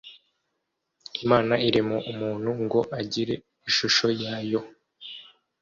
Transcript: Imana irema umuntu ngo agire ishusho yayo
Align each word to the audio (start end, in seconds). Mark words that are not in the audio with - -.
Imana 1.23 1.53
irema 1.67 1.97
umuntu 2.11 2.49
ngo 2.63 2.79
agire 2.99 3.33
ishusho 3.69 4.07
yayo 4.21 4.61